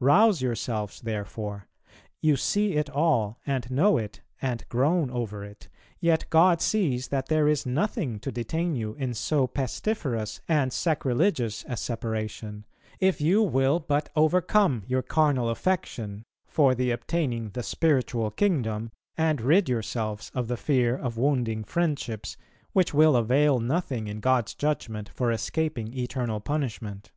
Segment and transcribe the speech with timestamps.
[0.00, 1.66] Rouse yourself therefore.....
[2.20, 7.28] You see it all, and know it, and groan over it; yet God sees that
[7.28, 12.66] there is nothing to detain you in so pestiferous and sacrilegious a separation,
[13.00, 19.40] if you will but overcome your carnal affection, for the obtaining the spiritual kingdom, and
[19.40, 22.36] rid yourselves of the fear of wounding friendships,
[22.74, 27.10] which will avail nothing in God's judgment for escaping eternal punishment.